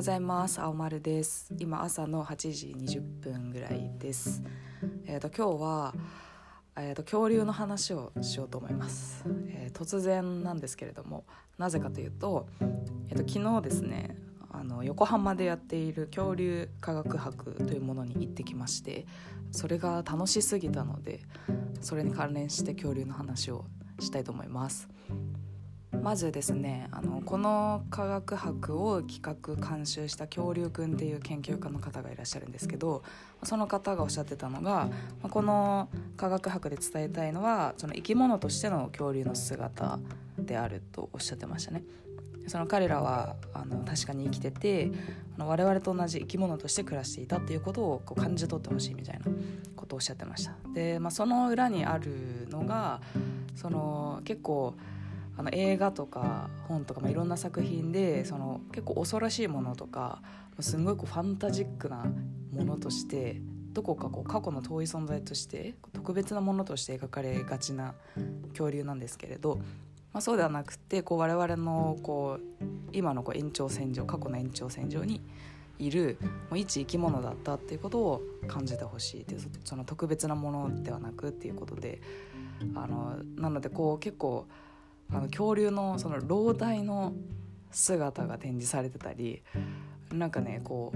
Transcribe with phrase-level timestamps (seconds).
[0.00, 0.58] ございます。
[0.58, 1.52] 青丸です。
[1.58, 4.42] 今朝の8時20分ぐらいです。
[5.04, 5.94] えっ、ー、と今日は
[6.74, 11.26] えーと、恐竜の話をしようと思います、えー、突然なんですけれども
[11.58, 12.48] なぜかというと,、
[13.10, 14.16] えーと、昨日ですね
[14.50, 19.04] あの横浜でやっている恐竜科学博というものに行ってきまして
[19.50, 21.20] それが楽しすぎたので
[21.82, 23.66] それに関連して恐竜の話を
[23.98, 24.88] したいと思います。
[25.92, 33.02] まずですねあのこの科学博を企画監修した恐竜くんっていう研究家の方がいらっしゃるんですけど
[33.42, 34.88] その方がおっしゃってたのが
[35.22, 39.98] この科学博で伝えたいのはその生き物としての恐竜の姿
[40.38, 41.82] であるとおっしゃってましたね。
[42.46, 44.90] その彼らはあの確かに生きてて
[45.38, 49.26] 我々と同じ生き物として暮らしていたっていうことをこう感じ取ってほしいみたいな
[49.76, 53.00] ことをおっしゃってましたで、まあ、その裏にあるのが
[53.54, 54.74] その結構
[55.36, 60.22] あの映画とか本とか、まあ、いろんな作品でその結構恐ろしいものとか
[60.60, 62.04] すんごいこうファンタジックな
[62.52, 63.40] ものとして
[63.72, 67.94] どこかこう過去の遠い存在として特別なものとして描かれがちな
[68.50, 69.56] 恐竜なんですけれど、
[70.12, 75.20] まあ、そうではなくてこう我々のこう今のこう延長線上過去の延長線上に
[75.78, 76.18] いる
[76.50, 82.02] もう一生き物だったっていうことを感じてほしいっていうその特別なものではなくっていうことで
[82.74, 84.46] あのなのでこう結構
[85.12, 87.14] あの恐竜のその老体の
[87.70, 89.42] 姿が展示されてたり
[90.12, 90.92] なんかねこ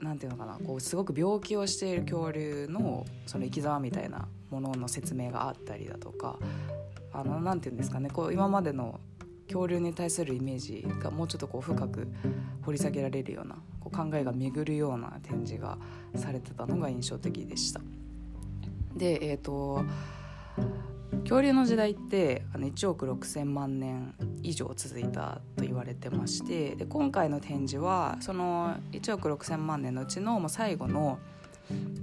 [0.00, 6.38] うなんていうのかなこうすごく病気をしている恐竜のその生き様みたいなものの説明があったりだとか
[7.12, 9.00] あのなんていうんですかねこう今までの
[9.46, 12.06] 恐竜に対するイメージがもうちょっとこう深く
[12.62, 15.78] 掘り下げられるようなこう考えが巡るような展示が
[16.14, 17.80] されてたのが印象的でした。
[18.94, 19.84] でえっ、ー、と
[21.22, 31.18] 恐竜の時代ってあの1億6,000万年以上続いたと言われてましてで今回の展示はその1億6,000万年のうちのもう最後の、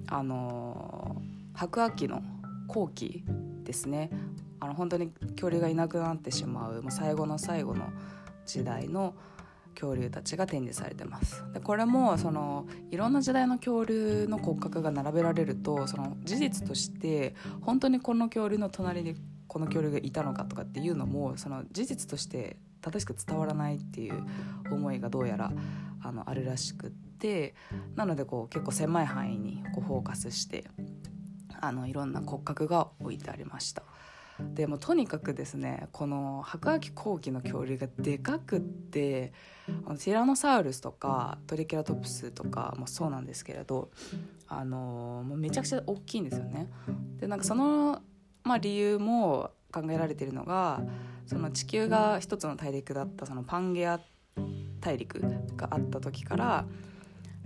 [0.07, 1.21] あの
[1.53, 2.21] 白亜紀の
[2.67, 3.23] 後期
[3.63, 4.09] ですね。
[4.59, 7.89] あの本当に恐竜がいなくなってしまうもう最後の最後の
[8.45, 9.13] 時代の
[9.75, 19.15] 恐竜たちが展示されてますでこれもそのいろんな時代の恐竜の骨格が並べられるとその事実として本当にこの恐竜の隣に
[19.47, 24.23] この恐竜がいたのかとかっていうのもその事実として正しく伝わらないっていう
[24.71, 25.51] 思いがどうやら
[26.01, 27.55] あのあるらしくって
[27.95, 30.65] なのでこう結構狭い範囲にこうフォーカスして
[31.61, 33.83] あのいろんな骨格が置いてありました。
[34.39, 39.31] でもとにかくですねこの白亜紀後期の恐竜がでかくって
[39.67, 43.89] ティラノサウルスとかトリケラトプスとかもそうなんですけれど
[44.47, 46.69] あのもうめちゃくちゃ大きいんですよね。
[47.17, 48.01] でなんかその、
[48.43, 50.81] まあ、理由も考えられているのが
[51.25, 53.99] その地球が一つの大陸だったそのパンゲア
[54.81, 55.21] 大陸
[55.55, 56.65] があった時から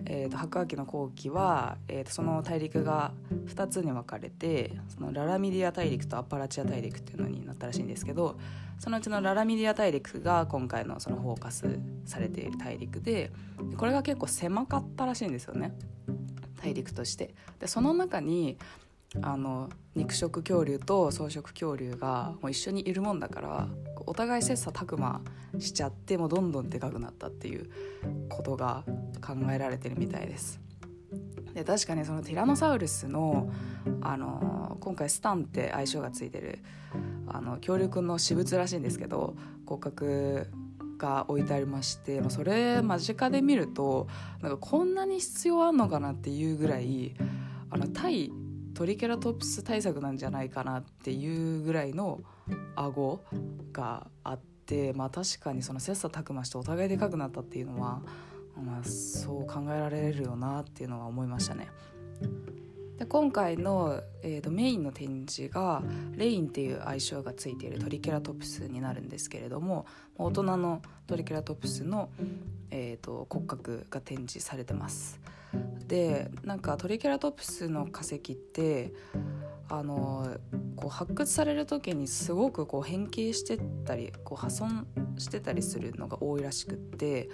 [0.06, 3.12] えーと、白亜紀の後期は、えーと、その大陸が
[3.48, 8.38] 2つに分かれてそのララミディア大陸とアパラチア大陸っていうのになったらしいんですけど
[8.80, 13.32] そのうちのララミディア大陸が今回のそのフォーカスされている大陸で
[13.78, 15.74] これが結構狭かったらしいんですよね
[16.62, 17.34] 大陸として。
[17.60, 18.58] でその中に
[19.22, 23.68] あの肉食恐竜と草食恐竜がもう一緒にいるもんだから
[24.06, 25.22] お互い切磋琢磨
[25.58, 27.70] しちゃってもうどんどんでかくなったっていう
[28.30, 28.84] ことが
[29.22, 30.60] 考えられてるみたいです。
[31.54, 33.52] で確かにそのティラノサウルスの、
[34.02, 36.60] あの今回スタンって愛称がついてる
[37.28, 40.48] あの恐竜くんの私物らしいんですけど骨格
[40.98, 44.08] が置いてありましてそれ間近で見ると
[44.42, 47.16] なんかこんなに必要あんのかなっていうぐらい
[47.72, 48.32] あの対
[48.80, 52.22] トリケラトプス対策なんじゃないかなっていうぐらいの
[52.78, 53.22] 顎
[53.74, 58.02] があって、まあ、確かにその切磋琢磨してお互いでかくなったっていうのは、
[58.56, 61.68] まあ、そう考えられるよなっていうのは思いましたね。
[62.98, 65.84] で今回の、えーと、メインの展示が
[66.16, 69.88] レインっていう愛称がついているトリケラトプスになるんですけれども
[70.18, 72.10] 大人のトリケラトプスの、
[72.72, 75.20] えーと骨格が展示されてます。
[75.88, 78.94] でなんかトリケラトプスの化石って
[79.70, 80.38] あの
[80.76, 84.88] こう発掘される時にすごくこう変形してたりこう破損
[85.18, 87.30] してたりするのが多いらしくって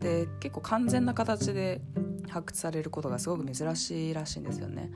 [0.00, 1.80] で結構完全な形で
[2.28, 4.90] 発掘されることがすごく珍しいらしいんですよね。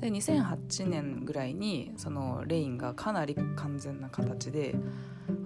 [0.00, 4.74] で2008年ぐらいにそのレインがかなり完全な形で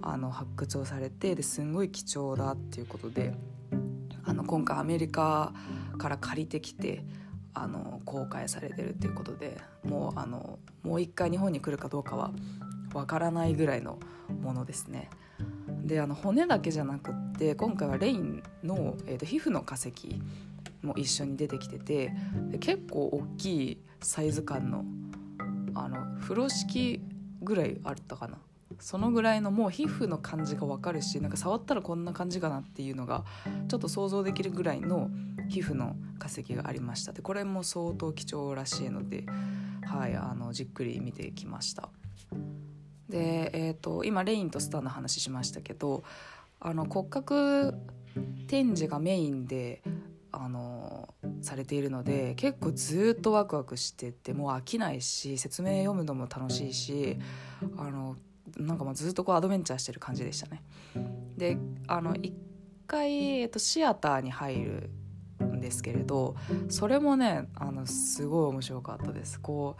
[0.02, 3.34] あの発掘をされてですんごい貴重だっていうことで
[4.24, 5.52] あの今回アメリカ
[5.96, 7.04] から借りてきて
[7.54, 12.32] あの公開されてるっていうことでもうあのもう一回日本に来るかどうかは
[12.92, 13.98] わからないぐらいの
[14.42, 15.10] ものですね。
[15.84, 20.20] であの骨だけじゃなくって今回はレインの、えーと、皮膚の化石
[20.82, 22.12] も一緒に出てきてて
[22.60, 24.84] 結構大きいサイズ感の
[25.74, 27.02] あの風呂敷
[27.42, 28.38] ぐらいあったかな
[28.78, 33.24] そのぐらいのもう皮膚の感じが分かるしなんか触ったらこんな感じかなっていうのが
[33.68, 35.10] ちょっと想像できるぐらいの
[35.48, 37.12] 皮膚の化石がありました。
[37.12, 39.24] でこれも相当貴重らしいので、
[39.84, 41.88] はい、あのじっくり見てきました。
[43.08, 46.02] で、えーと、今レインとスターの話しましたけど
[46.58, 47.74] あの骨格
[48.48, 49.82] 展示がメインで
[50.32, 57.16] あのされているので結構ずっとワクワクしててもう飽きないし説明読むのも楽しいし
[57.78, 58.16] あの
[58.56, 60.62] なんかもうずっとこうアドベンチャーしてる感じでしたね。
[61.36, 62.34] であの一
[62.86, 64.90] 回、えっと、シアターに入る
[65.44, 66.36] んですけれど
[66.68, 69.40] それもねあのすごい面白かったです。
[69.40, 69.76] こ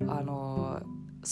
[0.00, 0.82] うあの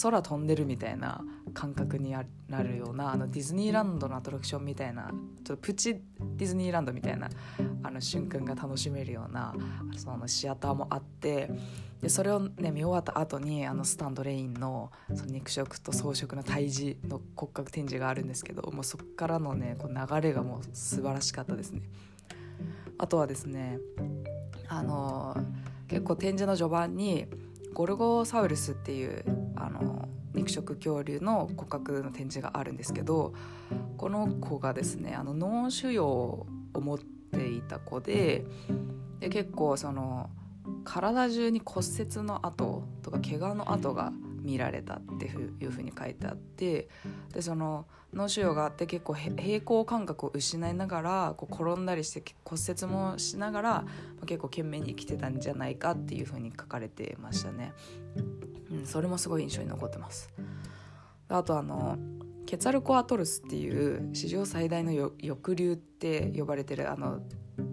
[0.01, 1.21] 空飛んでるみたいな
[1.53, 2.15] 感覚に
[2.49, 5.09] なるようなあのディズニーランドのアトラクションみたいな
[5.43, 7.29] ちょっとプチディズニーランドみたいな
[7.83, 9.55] あの瞬間が楽しめるような
[9.95, 11.49] そのシアターもあって
[12.01, 21.81] でそれを、ね、見終わった後にあにスタンドレインのその肉食と草食の胎児の骨格展示があるんですけどもうそこからのねこう流れがもう素晴らしかったですね。
[22.99, 23.79] あとはですね
[24.67, 25.37] あの
[25.87, 27.27] 結構展示の序盤に
[27.73, 29.23] ゴルゴサウルスっていう
[30.47, 33.33] 肉食恐竜の骨格の展示があるんですけど
[33.97, 38.45] この子がですねあの脳腫瘍を持っていた子で
[39.19, 40.29] で結構その
[40.85, 44.11] 体中に骨折の跡とか怪我の跡が
[44.41, 46.87] 見られたっていうふうに書いてあって
[47.33, 53.85] でその脳腫瘍があって結構平行感覚を失いながらこう転んだりして骨折もしながら、
[54.25, 57.73] 結構懸命に生きてたんじゃないかっていうふうに書かれてましたね。
[58.81, 60.29] ん、それもすごい印象に残ってます。
[61.29, 61.97] あとあの
[62.45, 67.19] ケツァルコアトルスっていう史上最大の翼竜って呼ばれてるあの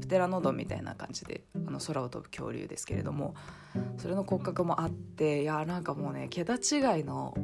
[0.01, 3.35] プテラノドンみたいな感じであの空を飛ぶ恐竜ですけれども
[3.99, 7.37] それの骨格もあっていやなんかもうね桁違いの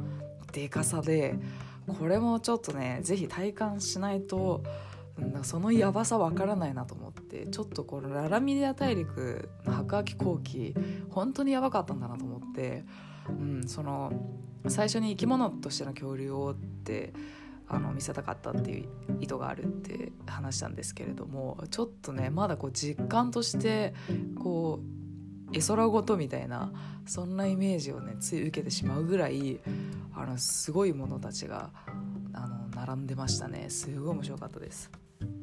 [0.51, 1.39] でかさで
[1.87, 4.63] これもちょっとね是非体感しないと
[5.43, 10.73] そのやばさわからないなと思ってちょっとこのララミリア大陸の白亜紀後期
[11.09, 12.85] 本当にやばかったんだなと思って、
[13.39, 14.11] うん、その
[14.67, 17.13] 最初に生き物としての恐竜をって
[17.67, 18.89] あの見せたかったっていう
[19.21, 23.93] 意図があるって話したんですけれどもちょっとねまだこう実感として
[24.37, 24.81] こ
[25.53, 26.71] う絵空ごとみたいな
[27.05, 29.59] そんなイメージをねつい受けてしまうぐらい
[30.13, 31.71] あのすごいものたちが
[32.33, 34.91] あの並んでましたねすごい面白かったです。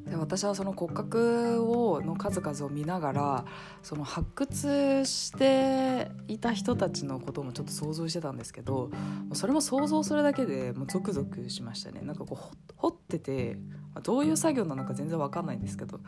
[0.08, 3.44] で私はその骨格をの数々を見ながら
[3.82, 8.90] その発掘していた人たちのこともちょっと想像してたんですけど
[9.34, 13.58] それも想像するだけでもうゾクゾクしましたねなんかこう掘ってて
[14.02, 16.02] どういう作業なのか全然わかんないんですけどこ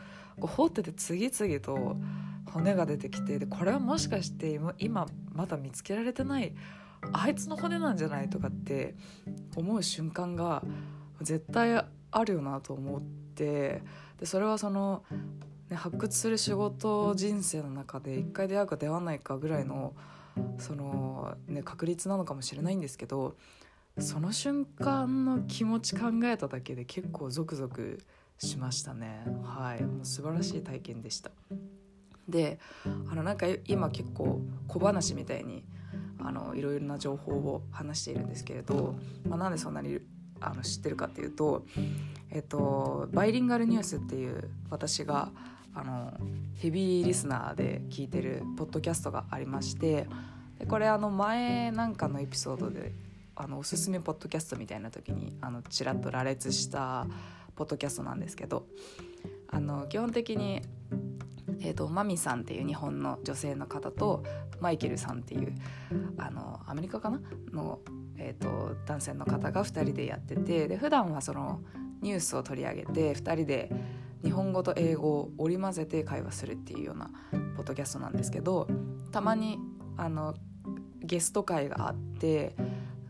[0.44, 1.97] う掘ってて次々と
[2.52, 6.55] 骨が出てきてでこれはもしかして今まだ見つけられてない
[7.12, 8.94] あいつの骨なんじゃないとかって
[9.56, 10.62] 思う瞬間が
[11.20, 13.20] 絶対あるよなと思って。
[13.41, 13.83] て
[14.19, 15.03] でそれはその、
[15.71, 19.95] ね、発掘する仕事人生の中で一回出会うか出会わないかぐらいの
[20.59, 23.37] その、ね、確率なのかもしれないんですけど
[23.99, 27.99] その瞬間の気持ち考えただけで結構ゾクゾク
[28.38, 29.26] しましたね。
[29.43, 29.83] はい。
[29.83, 31.31] もう素晴らしい体験でした。
[32.29, 35.64] であのなんか今結構小話みたいに
[36.19, 38.95] あのいろいろな情報を話しているんですけれど、
[39.29, 39.99] まあ、なんでそんなに
[40.41, 41.64] あの知ってるかっていうと
[42.33, 45.31] えっと、バイリンガルニュースっていう私が
[45.75, 46.13] あの
[46.59, 50.07] ヘビーリスナーで聞いてるポッドキャストがありまして
[50.59, 52.93] でこれあの前なんかのエピソードで
[53.37, 57.07] あのおすすめポッドキャストみたいな時にあのちらっと羅列した
[57.57, 58.67] ポッドキャストなんですけど
[59.49, 60.63] あの基本的に、
[61.61, 64.23] えーと、マミさんっていう日本の女性の方と
[64.61, 65.55] マイケルさんっていう
[66.19, 67.21] あのアメリカかな？
[67.53, 67.81] の、
[68.17, 71.61] えーと男性の方が2人でやっててで普段はその
[72.02, 73.71] ニュースを取り上げて2人で
[74.23, 77.11] 日本語と英語を織り交ぜて会話するっていうような
[77.57, 78.69] ポッドキャストなんですけど
[79.12, 79.59] たまに
[79.97, 80.35] あの
[81.02, 82.54] ゲスト会があって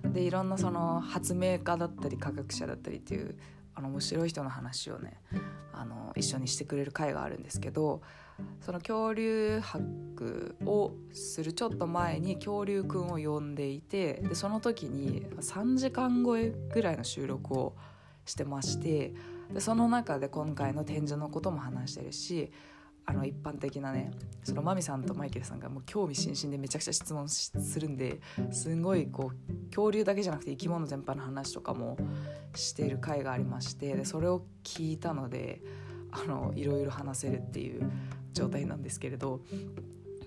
[0.04, 3.36] でいろんなその発明家だったり科学者だったりっていう
[3.74, 5.20] あの面白い人の話をね
[5.72, 8.02] あの一緒にしてくれる会があるんですけど
[8.60, 17.76] その恐竜博をするちょっと前に恐竜くんを呼んでいてでその時に3時間超えぐらいの収録を
[18.24, 19.14] してまして
[19.52, 22.52] でその中で今回の展示のことも話してるし
[23.06, 24.12] あの一般的なね
[24.44, 28.20] そのマミさんとマイケルさんがもう興味津々でめちゃくちゃ質問するんで
[28.52, 31.96] すんごいこう恐竜だけじゃなくて生き物全般の話とかも
[32.54, 35.60] してる回がありましてでそれを聞いたので
[36.12, 37.90] あのいろいろ話せるっていう
[38.32, 39.40] 状態なんですけれど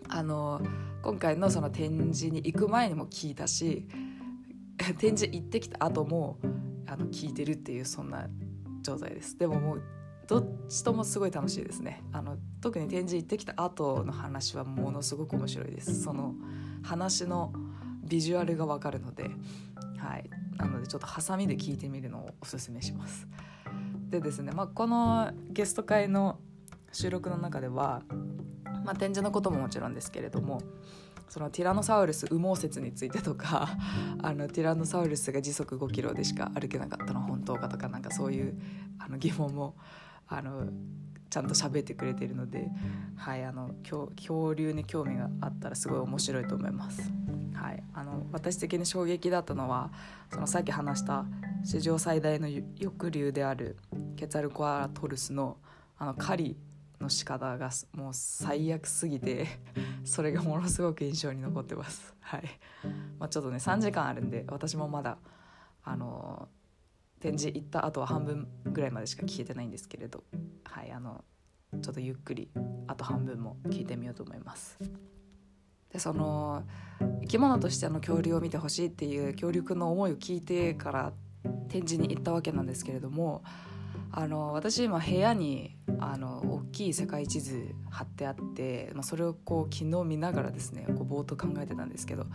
[0.09, 0.61] あの
[1.01, 3.87] 今回のその展示に行く前にも聞いたし
[4.97, 6.37] 展示行ってきた後も
[6.87, 8.27] あの聞いてるっていうそんな
[8.81, 9.37] 状態です。
[9.37, 9.83] でももう
[10.27, 12.03] どっちともすごい楽しいですね。
[12.11, 16.03] あの特に展示行ってきた後の話はものすごく面白いです。
[16.03, 16.35] その
[16.83, 17.53] 話の
[18.03, 19.29] ビジュアルがわかるので
[19.97, 20.29] はい。
[20.57, 23.27] なのでちょっとハサミで聞いてみるのをおすすめします。
[24.09, 26.39] でですね、まあ、このゲスト会の
[26.91, 28.03] 収録の中では、
[28.85, 30.61] まあ、展示のことももちろんですけれども
[31.33, 33.67] そのティラノサウルス羽毛説についてとか
[34.21, 38.55] あのティラノサウルスが時速5キロでしか歩けなかったの本当かとかなんかそういう
[38.99, 39.75] あの疑問も
[40.27, 40.67] あの
[41.31, 42.69] ちゃんと喋ってくれてるので、
[43.15, 47.11] はい、あの恐竜に興味があったらすごい面白いと思います。
[47.55, 49.91] はい、あの私的に衝撃だったのは
[50.31, 51.25] そのさっき話した
[51.63, 53.77] 史上最大の翼竜である
[54.17, 55.57] ケツァルコアラトルスの
[55.97, 56.57] あの狩り
[56.99, 59.47] の仕方がもう最悪すぎて
[60.03, 62.13] それがものすごく印象に残ってます。
[62.19, 62.43] はい
[63.19, 65.17] まあ、ちょっとね3時間あるんで私もまだ
[65.83, 66.47] あの
[67.19, 70.23] 展示行った後は半分ぐらいまでしか聞けてないんですけれど、
[70.65, 71.23] はい、あの
[71.81, 72.49] ちょっとゆっくり
[72.87, 74.77] あと半分も聞いてみようと思います。
[75.91, 76.63] でその
[77.21, 81.13] 生き物としての恐竜を見てほしいっていう恐竜くんの思いを聞いてから
[81.69, 83.43] 展示に行ったわけなんですけれども
[84.15, 92.27] あの私今部屋にあの大きい世界地図貼ってあって、まあ、それをこう昨日見ながらですねこうぼーっと考えてたんですけど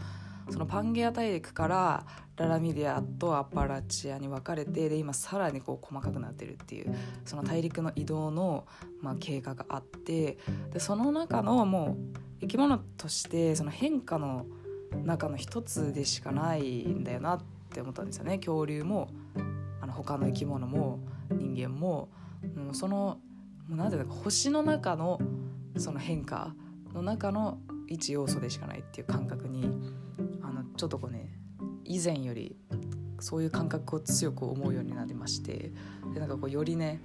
[0.51, 2.05] そのパンゲア大陸から
[2.37, 6.93] ララミディアとアパラチアに分かれてで今さらにこう細かくなってるっていう
[7.25, 8.67] その大陸の移動の、
[9.01, 10.39] まあ、経過があって
[10.73, 14.47] でその中のもう生き物としてその変化の
[15.05, 18.39] 中の一つでしかないんだよなって思ったんですよね。
[18.39, 19.11] 恐竜も
[19.81, 20.99] あの他の生き物も。
[21.31, 22.09] 人間も、
[22.71, 23.19] う、その
[23.69, 25.21] 何ていうか星の中の
[25.77, 26.55] その変化
[26.95, 29.71] の中の一要素でしかないっていう感覚に
[30.43, 31.31] あのちょっとこうね
[31.85, 32.57] 以前より
[33.21, 35.73] そういう感覚を強く思うようになりまして
[36.15, 37.03] でなんかこうよりね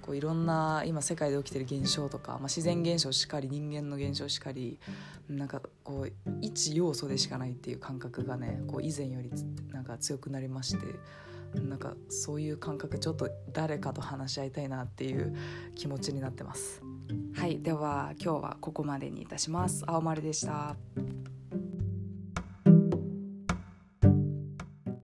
[0.00, 4.78] こういろんな今世界で起きてる現象とか、まあ、自然現象しかり人間の現象しかり
[5.28, 9.30] なんかこう一要素でしかないっていう感覚がねこう以前より
[9.72, 10.84] なんか強くなりまして
[11.54, 15.36] なんかそういう感覚ちょっと誰かと話し合いたいなっていう
[15.74, 16.82] 気持ちになってます。
[17.34, 19.84] はいでは今日はここまでにいたします。
[19.86, 20.76] 青丸でした。